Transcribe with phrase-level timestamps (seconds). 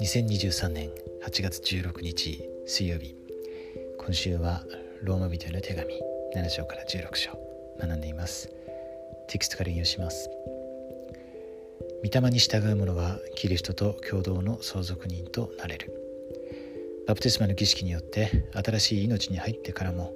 [0.00, 0.90] 2023年
[1.22, 3.14] 8月16日水曜日。
[3.98, 4.64] 今週は
[5.02, 6.00] ローマ人への手紙
[6.34, 7.38] 7章から16章
[7.78, 8.48] 学んでいます。
[9.28, 10.30] テキストから引用します。
[12.02, 15.92] 御霊に従う者はキリストと共同の相続人となれる。
[17.06, 20.14] バプテスマの儀式によって新しい命に入ってからも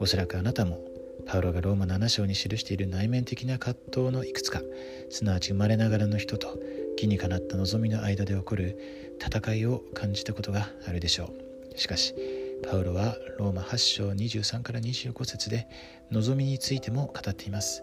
[0.00, 0.95] おそらくあなたも
[1.26, 4.62] パウロがローマ7章に記している内面的な葛藤のいくつか
[5.10, 6.58] すなわち生まれながらの人と
[6.92, 8.78] 義にかなった望みの間で起こる
[9.20, 11.32] 戦いを感じたことがあるでしょ
[11.74, 11.78] う。
[11.78, 12.14] しかし
[12.62, 15.68] パウロはローマ8章23から25節で
[16.10, 17.82] 望みについても語っています。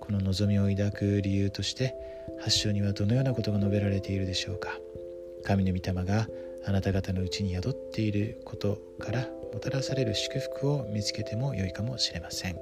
[0.00, 1.94] この望みを抱く理由として
[2.44, 4.70] 8章にはどのようなことが述べられているでしょうか。
[5.44, 6.28] 神の御霊が
[6.66, 12.58] あなた方のうちに宿っていることからもたらされる祝福を見つけても良いかもしれません。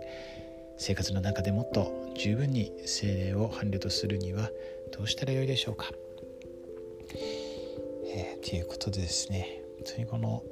[0.76, 4.50] 生活の中でもっと十分に精霊を伴侶とするには
[4.96, 5.90] どうしたらよいでしょうか。
[8.06, 10.42] えー、ということでですね本当にこの、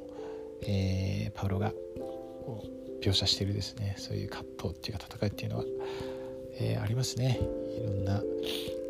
[0.62, 1.72] えー、パウロが
[3.02, 5.64] 描写しているですねそういう葛藤っていうか戦いっていうのは、
[6.58, 7.38] えー、ありますね。
[7.76, 8.22] いろんな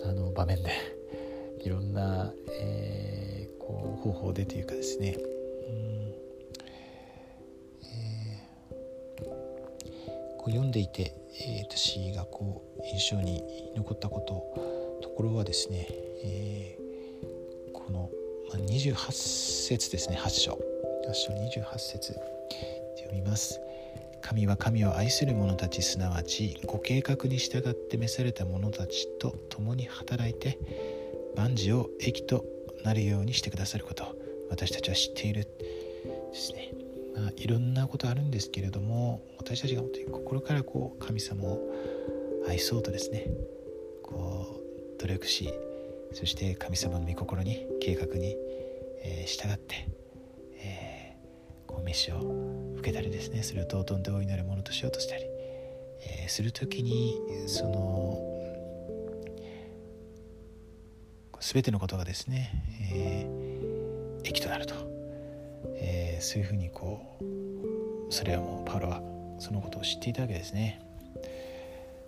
[0.04, 1.02] あの場面で。
[1.64, 2.32] いろんな、
[4.02, 6.14] 方法でというかですね、うん。
[7.84, 9.24] えー、
[10.38, 13.44] こう読んでいて、えー、私がこう印象に
[13.76, 15.86] 残ったことところはですね、
[16.24, 18.10] えー、この
[18.56, 20.58] 28節ですね8章。
[21.08, 22.12] 8章28節
[22.96, 23.60] 読みます。
[24.20, 30.58] 神は神を愛する者たちすなわちご計画に従って召された者たちと共に働いて
[31.36, 32.44] 万事を益と
[32.84, 34.16] なるようにしてくださること
[34.50, 36.72] 私たちは知っているですね、
[37.14, 41.60] まあ、いろんなことあるんですけれども私たちが本当に心からこう神様を
[42.48, 43.26] 愛そうとですね
[44.02, 44.60] こ
[44.96, 45.52] う努力し
[46.12, 48.36] そして神様の御心に計画に、
[49.02, 49.88] えー、従って、
[50.56, 52.18] えー、こう飯を
[52.76, 58.31] 受けたりですねそれを尊んで大いなるものとしようとしたり、えー、する時にその
[61.42, 62.52] 全てのことがですね、
[62.94, 64.74] えー、益となると、
[65.74, 69.02] えー、そういうふうにこうそれはもうパウロは
[69.40, 70.80] そのことを知っていたわけですね。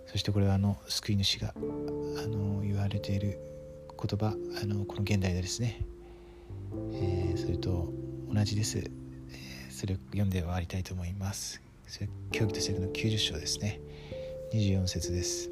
[0.07, 1.59] そしてこれはあの救い主があ
[2.27, 3.37] の言われている
[4.01, 4.27] 言葉
[4.61, 5.81] あのこの現代でですね、
[6.93, 7.91] えー、それと
[8.33, 8.87] 同じです、えー、
[9.69, 11.61] それを読んで終わりたいと思います。
[11.87, 13.81] それ教義と聖句の90章ですね。
[14.53, 15.49] 24節です。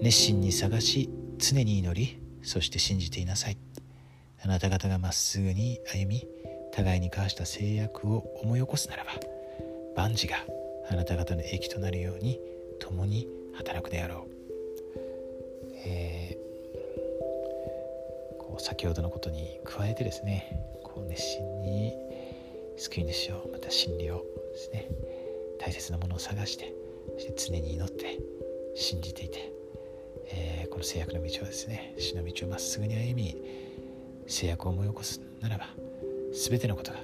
[0.00, 1.10] 熱心に探し
[1.42, 3.58] 常に祈りそして信じていなさい。
[4.44, 6.26] あなた方がまっすぐに歩み
[6.72, 9.10] 互いに交わした制約を思い起こすならば
[9.96, 10.36] 万事が
[10.90, 12.40] あなた方の益となるように
[12.80, 14.32] 共に働くであろう、
[15.84, 21.92] えー、こう先ほどのことに加えてですねこう熱心に
[22.78, 24.88] 救い主をまた真理をですね
[25.60, 26.74] 大切なものを探して
[27.14, 28.18] そして常に祈って
[28.74, 29.52] 信じていて、
[30.34, 33.36] えー、この制約の道をですね死の道をまっすぐに歩み
[34.26, 35.66] 制約を思い起こすならば
[36.32, 36.98] 全てのことが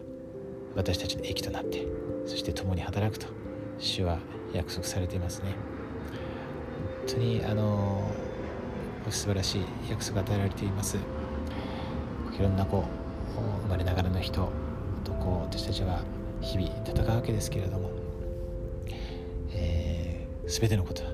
[0.75, 1.87] 私たちの益となって
[2.27, 3.27] そして共に働くと
[3.79, 4.19] 主は
[4.53, 5.55] 約束されていますね。
[7.07, 8.11] 本当にあの
[9.11, 10.97] 素晴らしい約束が与えられています。
[10.97, 12.85] いろんなこ
[13.37, 14.51] う生まれながらの人
[15.05, 16.03] とこう私たちは
[16.41, 17.91] 日々戦うわけですけれども、
[19.53, 21.11] えー、全てのことは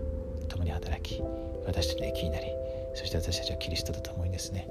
[0.48, 1.22] 共に働き
[1.66, 2.46] 私たちの益になり
[2.94, 4.68] そして私たちはキリストと共にですね、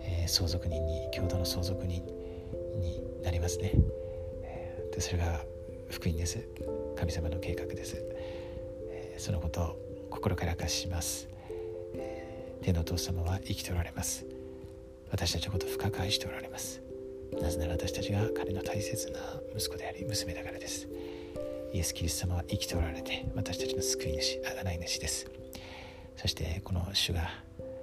[0.00, 2.04] えー、相続人に共同の相続人
[2.78, 3.72] になりますね、
[4.94, 5.40] でそれが
[5.90, 6.38] 福音です。
[6.96, 7.96] 神様の計画です、
[8.88, 9.76] えー、そのことを
[10.10, 11.28] 心から明かします、
[11.94, 14.24] えー、天のお父様は生きておられます。
[15.10, 16.80] 私たちのことを深く愛しておられます。
[17.40, 19.18] なぜなら私たちが彼の大切な
[19.54, 20.88] 息子であり娘だからです。
[21.72, 25.35] イエス・キリスト様は生きておられて私たちの救い主贖い主です。
[26.16, 27.28] そしてこの主が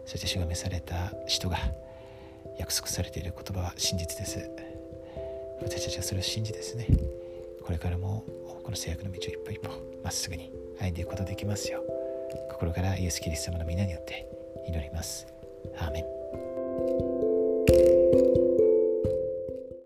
[0.05, 1.57] そして主が召された人が
[2.59, 4.49] 約束されている言葉は真実です
[5.61, 6.87] 私たちはそれを信じですね
[7.63, 8.25] これからも
[8.63, 9.69] この制約の道を一歩一歩
[10.03, 11.83] まっすぐに歩んでいくことできますよ
[12.51, 14.27] 心からイエス・キリスト様の皆によって
[14.67, 15.27] 祈ります。
[15.77, 17.12] アーメン